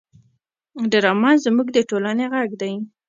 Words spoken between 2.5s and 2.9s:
دی